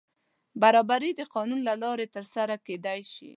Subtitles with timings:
[0.61, 3.29] برابري د قانون له لارې تر سره کېدای شي.